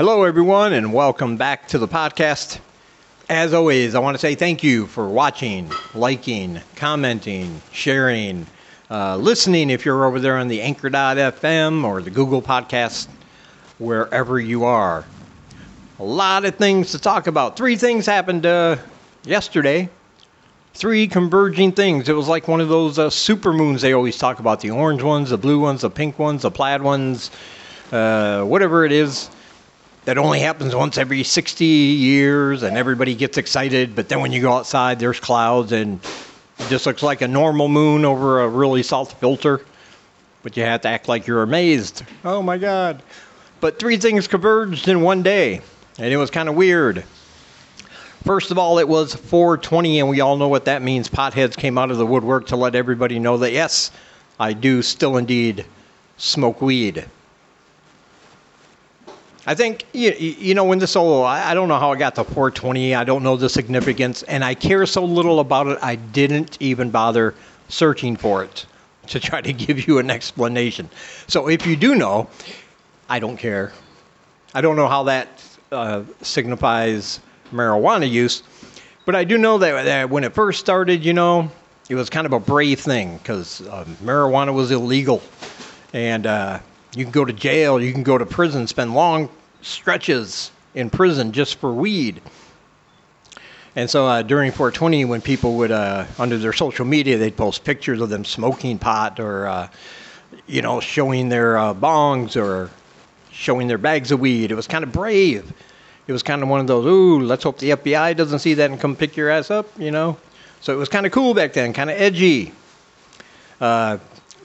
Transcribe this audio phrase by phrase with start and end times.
[0.00, 2.58] Hello, everyone, and welcome back to the podcast.
[3.28, 8.46] As always, I want to say thank you for watching, liking, commenting, sharing,
[8.90, 13.08] uh, listening if you're over there on the Anchor.fm or the Google Podcast,
[13.78, 15.04] wherever you are.
[15.98, 17.58] A lot of things to talk about.
[17.58, 18.78] Three things happened uh,
[19.24, 19.90] yesterday.
[20.72, 22.08] Three converging things.
[22.08, 25.02] It was like one of those uh, super moons they always talk about the orange
[25.02, 27.30] ones, the blue ones, the pink ones, the plaid ones,
[27.92, 29.28] uh, whatever it is
[30.04, 33.94] that only happens once every 60 years and everybody gets excited.
[33.94, 36.00] But then when you go outside, there's clouds and
[36.58, 39.64] it just looks like a normal moon over a really soft filter.
[40.42, 42.02] But you have to act like you're amazed.
[42.24, 43.02] Oh my God.
[43.60, 45.60] But three things converged in one day,
[45.98, 47.04] and it was kind of weird.
[48.24, 51.08] First of all, it was 420, and we all know what that means.
[51.08, 53.90] Potheads came out of the woodwork to let everybody know that, yes,
[54.38, 55.66] I do still indeed
[56.16, 57.04] smoke weed.
[59.50, 61.22] I think you, you know when this solo.
[61.22, 62.94] I, I don't know how I got to 420.
[62.94, 65.76] I don't know the significance, and I care so little about it.
[65.82, 67.34] I didn't even bother
[67.68, 68.64] searching for it
[69.08, 70.88] to try to give you an explanation.
[71.26, 72.30] So if you do know,
[73.08, 73.72] I don't care.
[74.54, 77.18] I don't know how that uh, signifies
[77.52, 78.44] marijuana use,
[79.04, 81.50] but I do know that, that, when it first started, you know,
[81.88, 85.20] it was kind of a brave thing because uh, marijuana was illegal,
[85.92, 86.60] and uh,
[86.94, 89.28] you can go to jail, you can go to prison, spend long
[89.62, 92.20] stretches in prison just for weed.
[93.76, 97.64] And so uh, during 420, when people would, uh, under their social media, they'd post
[97.64, 99.68] pictures of them smoking pot or, uh,
[100.46, 102.70] you know, showing their uh, bongs or
[103.30, 104.50] showing their bags of weed.
[104.50, 105.52] It was kind of brave.
[106.06, 108.70] It was kind of one of those, ooh, let's hope the FBI doesn't see that
[108.70, 110.16] and come pick your ass up, you know?
[110.60, 112.52] So it was kind of cool back then, kind of edgy.
[113.60, 113.98] Uh,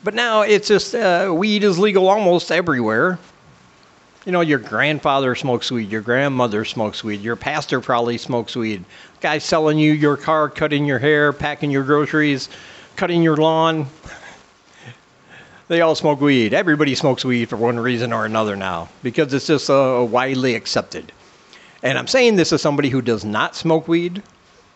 [0.04, 3.18] but now it's just uh, weed is legal almost everywhere.
[4.26, 8.84] You know, your grandfather smokes weed, your grandmother smokes weed, your pastor probably smokes weed.
[9.22, 12.50] Guy selling you your car, cutting your hair, packing your groceries,
[12.96, 13.88] cutting your lawn.
[15.68, 16.54] They all smoke weed.
[16.54, 21.12] Everybody smokes weed for one reason or another now because it's just uh, widely accepted.
[21.82, 24.22] And I'm saying this as somebody who does not smoke weed,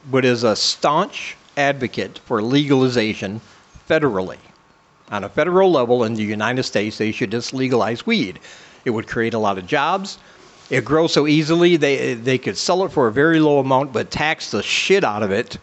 [0.09, 3.39] but is a staunch advocate for legalization
[3.87, 4.39] federally
[5.11, 8.39] on a federal level in the United States, they should just legalize weed.
[8.85, 10.19] It would create a lot of jobs.
[10.69, 14.11] It grows so easily they they could sell it for a very low amount, but
[14.11, 15.57] tax the shit out of it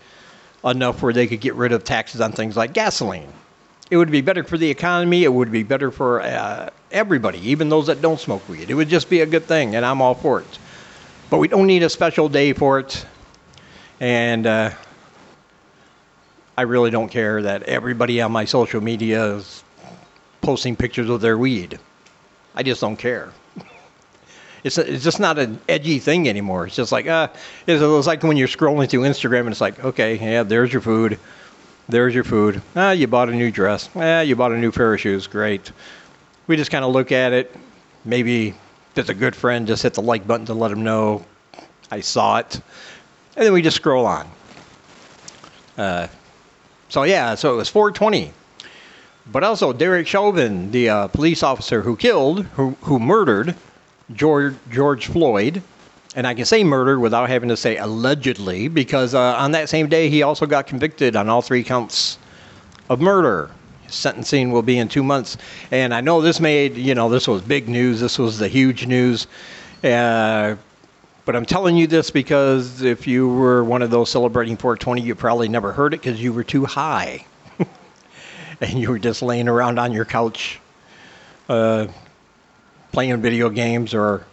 [0.64, 3.32] enough where they could get rid of taxes on things like gasoline.
[3.88, 5.22] It would be better for the economy.
[5.22, 8.68] It would be better for uh, everybody, even those that don't smoke weed.
[8.68, 10.58] It would just be a good thing, and I'm all for it.
[11.30, 13.06] But we don't need a special day for it.
[14.00, 14.70] And uh,
[16.58, 19.62] I really don't care that everybody on my social media is
[20.40, 21.78] posting pictures of their weed.
[22.56, 23.32] I just don't care.
[24.64, 26.66] It's, it's just not an edgy thing anymore.
[26.66, 27.28] It's just like, uh,
[27.66, 30.82] it's, it's like when you're scrolling through Instagram and it's like, okay, yeah, there's your
[30.82, 31.18] food.
[31.88, 32.60] There's your food.
[32.74, 33.88] Ah, you bought a new dress.
[33.94, 35.28] Ah, you bought a new pair of shoes.
[35.28, 35.70] Great.
[36.48, 37.54] We just kind of look at it.
[38.04, 41.24] Maybe if it's a good friend, just hit the like button to let them know
[41.90, 42.60] I saw it.
[43.36, 44.28] And then we just scroll on.
[45.76, 46.08] Uh,
[46.88, 48.32] so yeah, so it was 420.
[49.32, 53.56] But also Derek Chauvin, the uh, police officer who killed, who, who murdered
[54.12, 55.62] George, George Floyd,
[56.14, 59.88] and I can say murdered without having to say allegedly, because uh, on that same
[59.88, 62.18] day he also got convicted on all three counts
[62.88, 63.50] of murder.
[63.82, 65.36] His sentencing will be in two months,
[65.70, 68.00] and I know this made you know this was big news.
[68.00, 69.26] This was the huge news.
[69.84, 70.56] Uh,
[71.24, 75.16] but I'm telling you this because if you were one of those celebrating 420, you
[75.16, 77.26] probably never heard it because you were too high.
[78.60, 80.60] and you were just laying around on your couch
[81.48, 81.86] uh,
[82.92, 84.24] playing video games or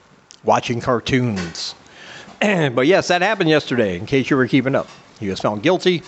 [0.44, 1.76] watching cartoons.
[2.40, 4.88] but yes, that happened yesterday, in case you were keeping up.
[5.20, 6.04] He was found guilty.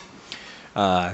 [0.75, 1.13] Uh,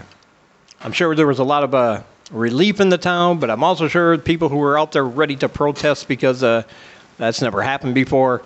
[0.82, 3.88] I'm sure there was a lot of uh, relief in the town, but I'm also
[3.88, 6.64] sure people who were out there ready to protest because uh,
[7.18, 8.44] that's never happened before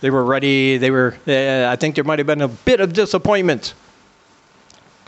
[0.00, 0.76] they were ready.
[0.76, 1.16] They were.
[1.26, 3.74] Uh, I think there might have been a bit of disappointment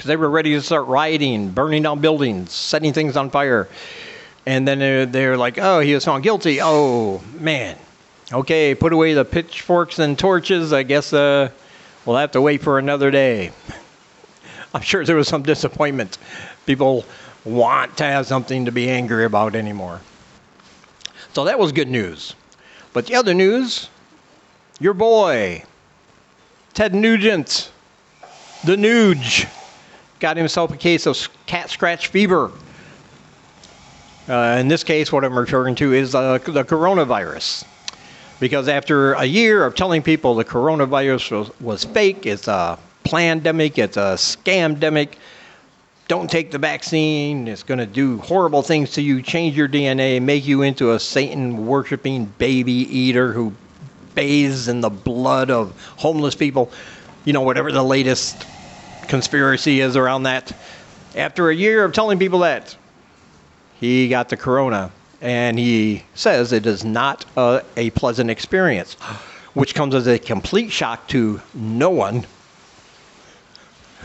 [0.01, 3.69] because they were ready to start rioting, burning down buildings, setting things on fire,
[4.47, 6.59] and then they're, they're like, "Oh, he was found guilty.
[6.63, 7.77] Oh man,
[8.33, 10.73] okay, put away the pitchforks and torches.
[10.73, 11.51] I guess uh,
[12.07, 13.51] we'll have to wait for another day."
[14.75, 16.17] I'm sure there was some disappointment.
[16.65, 17.05] People
[17.45, 20.01] want to have something to be angry about anymore.
[21.35, 22.35] So that was good news.
[22.95, 23.91] But the other news
[24.79, 25.63] your boy,
[26.73, 27.71] Ted Nugent,
[28.65, 29.47] the Nuge,
[30.21, 32.53] got himself a case of cat scratch fever.
[34.29, 37.65] Uh, in this case, what I'm referring to is uh, the coronavirus.
[38.39, 43.79] Because after a year of telling people the coronavirus was, was fake, it's a pandemic,
[43.79, 45.15] it's a scamdemic,
[46.07, 50.23] don't take the vaccine, it's going to do horrible things to you, change your DNA,
[50.23, 53.53] make you into a Satan worshiping baby eater who
[54.15, 56.71] bathes in the blood of homeless people,
[57.25, 58.45] you know, whatever the latest
[59.11, 60.57] conspiracy is around that.
[61.17, 62.77] After a year of telling people that,
[63.81, 68.95] he got the corona and he says it is not a, a pleasant experience,
[69.53, 72.25] which comes as a complete shock to no one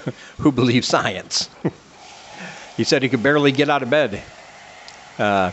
[0.39, 1.49] who believes science.
[2.75, 4.23] he said he could barely get out of bed.
[5.19, 5.51] Uh,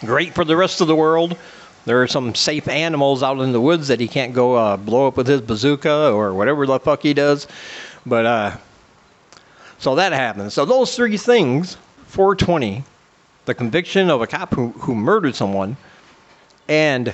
[0.00, 1.36] great for the rest of the world.
[1.84, 5.08] There are some safe animals out in the woods that he can't go uh, blow
[5.08, 7.48] up with his bazooka or whatever the fuck he does.
[8.06, 8.56] But uh,
[9.78, 10.54] so that happens.
[10.54, 11.76] So those three things,
[12.06, 12.84] 420,
[13.46, 15.76] the conviction of a cop who, who murdered someone,
[16.68, 17.12] and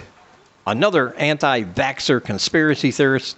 [0.67, 3.37] another anti vaxxer conspiracy theorist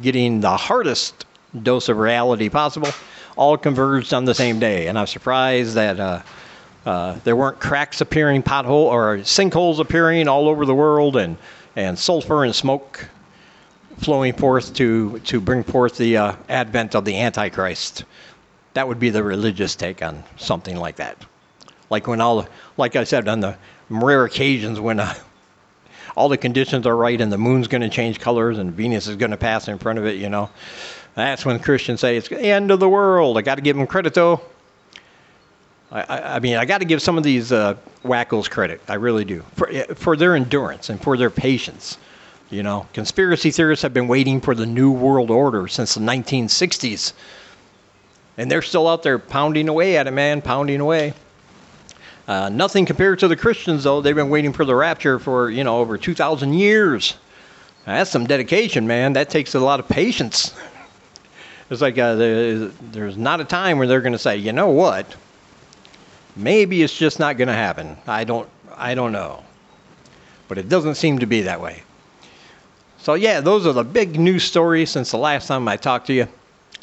[0.00, 1.26] getting the hardest
[1.62, 2.90] dose of reality possible,
[3.36, 4.86] all converged on the same day.
[4.86, 6.22] And I'm surprised that uh,
[6.86, 11.36] uh, there weren't cracks appearing, pothole or sinkholes appearing all over the world, and,
[11.76, 13.08] and sulfur and smoke
[13.98, 18.04] flowing forth to, to bring forth the uh, advent of the Antichrist.
[18.72, 21.22] That would be the religious take on something like that.
[21.90, 22.46] Like when all,
[22.76, 23.56] like I said, on the
[23.90, 25.14] rare occasions when uh,
[26.16, 29.16] all the conditions are right and the moon's going to change colors and Venus is
[29.16, 30.48] going to pass in front of it, you know.
[31.14, 33.36] That's when Christians say it's the end of the world.
[33.36, 34.40] I got to give them credit though.
[35.92, 38.80] I, I, mean, I got to give some of these uh, wackos credit.
[38.88, 41.98] I really do for for their endurance and for their patience.
[42.48, 47.12] You know, conspiracy theorists have been waiting for the new world order since the 1960s,
[48.38, 51.14] and they're still out there pounding away at it, man, pounding away.
[52.26, 54.00] Uh, nothing compared to the Christians, though.
[54.00, 57.14] They've been waiting for the rapture for, you know, over 2,000 years.
[57.86, 59.14] Now, that's some dedication, man.
[59.14, 60.54] That takes a lot of patience.
[61.70, 65.14] It's like uh, there's not a time where they're going to say, you know what?
[66.40, 67.98] Maybe it's just not going to happen.
[68.06, 69.44] I don't, I don't know.
[70.48, 71.82] But it doesn't seem to be that way.
[72.98, 76.14] So, yeah, those are the big news stories since the last time I talked to
[76.14, 76.26] you.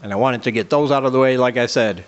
[0.04, 2.06] And I wanted to get those out of the way, like I said,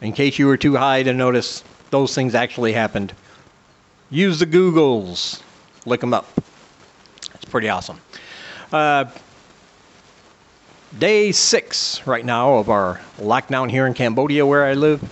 [0.00, 3.12] in case you were too high to notice those things actually happened.
[4.10, 5.42] Use the Googles,
[5.84, 6.28] look them up.
[7.34, 8.00] It's pretty awesome.
[8.72, 9.06] Uh,
[10.98, 15.02] day six right now of our lockdown here in Cambodia, where I live.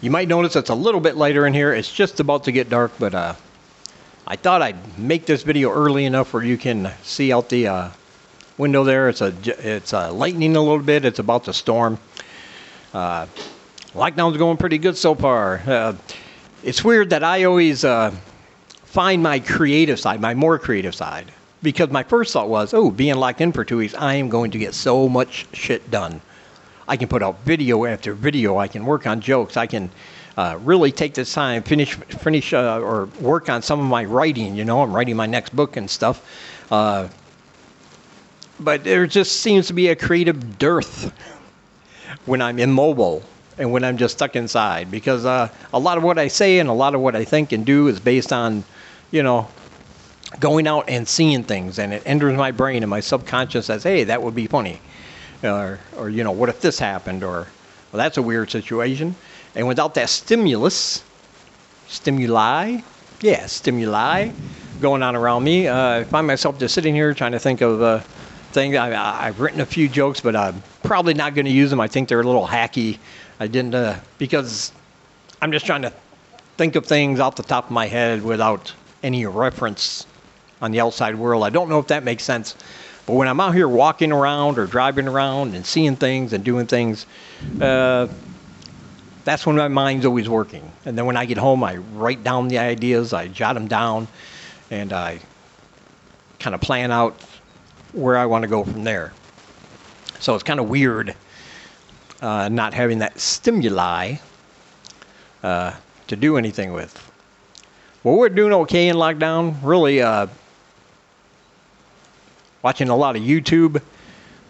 [0.00, 1.74] You might notice it's a little bit lighter in here.
[1.74, 3.34] It's just about to get dark, but uh,
[4.28, 7.90] I thought I'd make this video early enough where you can see out the uh,
[8.58, 9.08] window there.
[9.08, 11.04] It's a it's uh, lightning a little bit.
[11.04, 11.98] It's about to storm.
[12.94, 13.26] Uh,
[13.92, 15.60] Lockdown's going pretty good so far.
[15.66, 15.94] Uh,
[16.62, 18.14] it's weird that I always uh,
[18.84, 23.16] find my creative side, my more creative side, because my first thought was, oh, being
[23.16, 26.20] locked in for two weeks, I am going to get so much shit done.
[26.88, 28.56] I can put out video after video.
[28.56, 29.58] I can work on jokes.
[29.58, 29.90] I can
[30.38, 34.56] uh, really take this time, finish, finish, uh, or work on some of my writing.
[34.56, 36.26] You know, I'm writing my next book and stuff.
[36.72, 37.08] Uh,
[38.58, 41.12] but there just seems to be a creative dearth
[42.24, 43.22] when I'm immobile
[43.58, 46.68] and when I'm just stuck inside because uh, a lot of what I say and
[46.68, 48.64] a lot of what I think and do is based on,
[49.10, 49.48] you know,
[50.40, 54.04] going out and seeing things and it enters my brain and my subconscious says, hey,
[54.04, 54.80] that would be funny.
[55.42, 57.22] Or, or you know, what if this happened?
[57.22, 57.46] Or,
[57.92, 59.14] well, that's a weird situation.
[59.54, 61.02] And without that stimulus,
[61.86, 62.80] stimuli,
[63.20, 64.30] yeah, stimuli
[64.80, 67.82] going on around me, uh, I find myself just sitting here trying to think of
[67.82, 67.98] uh,
[68.52, 68.76] things.
[68.76, 68.90] I,
[69.26, 71.80] have written a few jokes, but I'm probably not going to use them.
[71.80, 72.98] I think they're a little hacky
[73.40, 74.72] I didn't uh, because
[75.40, 75.92] I'm just trying to
[76.56, 80.06] think of things off the top of my head without any reference
[80.60, 81.44] on the outside world.
[81.44, 82.56] I don't know if that makes sense,
[83.08, 86.66] but when I'm out here walking around or driving around and seeing things and doing
[86.66, 87.06] things,
[87.58, 88.06] uh,
[89.24, 90.70] that's when my mind's always working.
[90.84, 94.08] And then when I get home, I write down the ideas, I jot them down,
[94.70, 95.20] and I
[96.38, 97.18] kind of plan out
[97.94, 99.14] where I want to go from there.
[100.20, 101.16] So it's kind of weird
[102.20, 104.16] uh, not having that stimuli
[105.42, 105.72] uh,
[106.08, 107.10] to do anything with.
[108.04, 109.56] Well, we're doing okay in lockdown.
[109.62, 110.26] Really, uh,
[112.68, 113.80] watching a lot of YouTube,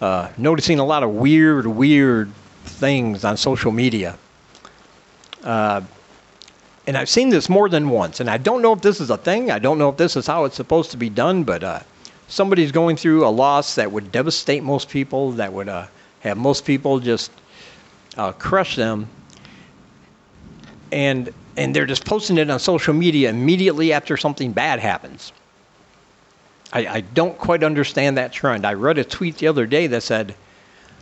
[0.00, 2.28] uh, noticing a lot of weird, weird
[2.64, 4.18] things on social media.
[5.44, 5.80] Uh,
[6.88, 9.16] and I've seen this more than once, and I don't know if this is a
[9.16, 9.52] thing.
[9.52, 11.78] I don't know if this is how it's supposed to be done, but uh,
[12.26, 16.98] somebody's going through a loss that would devastate most people, that would have most people
[16.98, 17.30] just
[18.16, 19.06] uh, crush them,
[20.90, 25.32] and and they're just posting it on social media immediately after something bad happens.
[26.72, 28.66] I, I don't quite understand that trend.
[28.66, 30.34] I read a tweet the other day that said,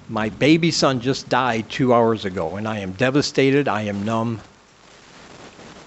[0.08, 3.66] My baby son just died two hours ago, and I am devastated.
[3.66, 4.40] I am numb.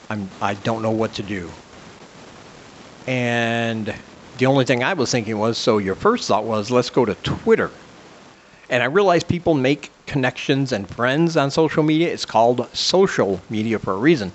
[0.10, 1.52] I'm, I don't know what to do.
[3.08, 3.94] And
[4.38, 7.16] the only thing I was thinking was so your first thought was, let's go to
[7.16, 7.72] Twitter.
[8.70, 12.12] And I realize people make connections and friends on social media.
[12.12, 14.32] It's called social media for a reason.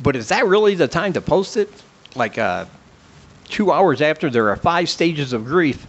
[0.00, 1.70] But is that really the time to post it?
[2.14, 2.64] Like uh,
[3.48, 5.86] two hours after there are five stages of grief,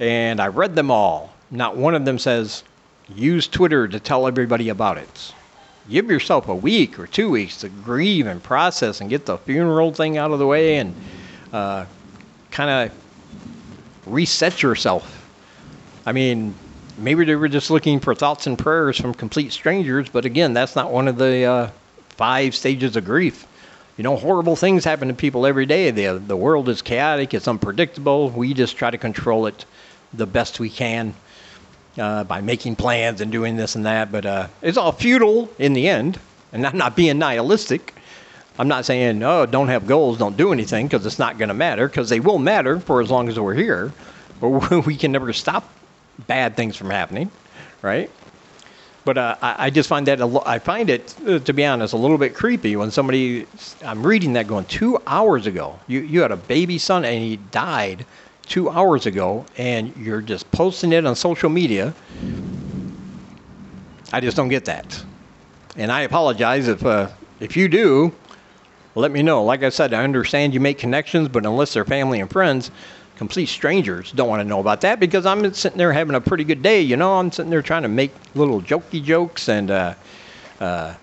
[0.00, 1.34] and I read them all.
[1.50, 2.64] Not one of them says,
[3.14, 5.34] use Twitter to tell everybody about it.
[5.88, 9.92] Give yourself a week or two weeks to grieve and process and get the funeral
[9.92, 10.94] thing out of the way and
[11.52, 11.84] uh,
[12.50, 12.98] kind of
[14.06, 15.28] reset yourself.
[16.06, 16.54] I mean,
[16.98, 20.74] maybe they were just looking for thoughts and prayers from complete strangers, but again, that's
[20.74, 21.70] not one of the uh,
[22.10, 23.46] five stages of grief.
[23.96, 25.90] You know, horrible things happen to people every day.
[25.90, 28.30] The, the world is chaotic, it's unpredictable.
[28.30, 29.64] We just try to control it
[30.12, 31.14] the best we can
[31.98, 35.74] uh, by making plans and doing this and that, but uh, it's all futile in
[35.74, 36.18] the end.
[36.52, 37.94] And I'm not being nihilistic.
[38.58, 41.54] I'm not saying, oh, don't have goals, don't do anything, because it's not going to
[41.54, 43.92] matter, because they will matter for as long as we're here.
[44.40, 44.48] But
[44.86, 45.68] we can never stop
[46.26, 47.30] bad things from happening,
[47.82, 48.10] right?
[49.04, 51.92] But uh, I, I, just find that lo- I find it, uh, to be honest,
[51.92, 53.46] a little bit creepy when somebody
[53.84, 55.78] I'm reading that going two hours ago.
[55.86, 58.06] You you had a baby son and he died
[58.46, 61.94] two hours ago, and you're just posting it on social media.
[64.12, 65.04] I just don't get that,
[65.76, 67.08] and I apologize if uh,
[67.40, 68.14] if you do.
[68.96, 69.42] Let me know.
[69.42, 72.70] Like I said, I understand you make connections, but unless they're family and friends,
[73.16, 76.44] complete strangers don't want to know about that because I'm sitting there having a pretty
[76.44, 76.80] good day.
[76.80, 79.94] You know, I'm sitting there trying to make little jokey jokes and uh,
[80.60, 80.94] uh,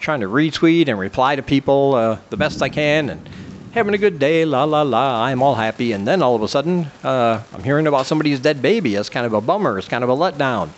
[0.00, 3.28] trying to retweet and reply to people uh, the best I can and
[3.72, 4.44] having a good day.
[4.44, 5.24] La la la.
[5.24, 5.92] I'm all happy.
[5.92, 8.94] And then all of a sudden, uh, I'm hearing about somebody's dead baby.
[8.94, 9.78] It's kind of a bummer.
[9.78, 10.70] It's kind of a letdown.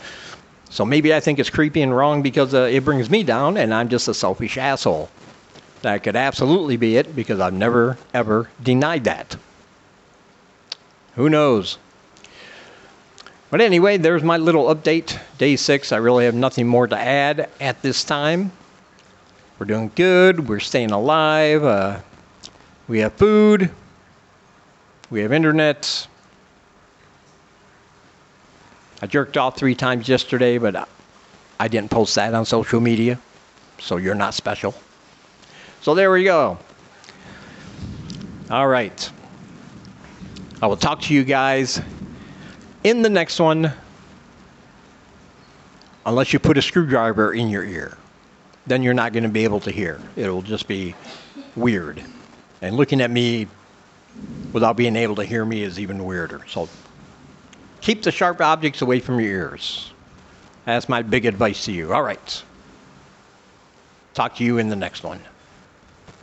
[0.70, 3.74] So maybe I think it's creepy and wrong because uh, it brings me down and
[3.74, 5.08] I'm just a selfish asshole.
[5.82, 9.36] That could absolutely be it because I've never, ever denied that.
[11.16, 11.78] Who knows?
[13.50, 15.18] But anyway, there's my little update.
[15.38, 18.52] Day six, I really have nothing more to add at this time.
[19.58, 20.48] We're doing good.
[20.48, 21.64] We're staying alive.
[21.64, 22.00] Uh,
[22.86, 23.70] we have food.
[25.10, 26.06] We have internet.
[29.02, 30.88] I jerked off three times yesterday, but
[31.58, 33.18] I didn't post that on social media,
[33.78, 34.74] so you're not special.
[35.80, 36.58] So there we go.
[38.50, 39.10] All right.
[40.62, 41.80] I will talk to you guys
[42.84, 43.72] in the next one,
[46.04, 47.96] unless you put a screwdriver in your ear.
[48.66, 50.00] Then you're not going to be able to hear.
[50.16, 50.94] It'll just be
[51.56, 52.04] weird.
[52.60, 53.46] And looking at me
[54.52, 56.42] without being able to hear me is even weirder.
[56.46, 56.68] So
[57.80, 59.90] keep the sharp objects away from your ears.
[60.66, 61.94] That's my big advice to you.
[61.94, 62.42] All right.
[64.12, 65.20] Talk to you in the next one.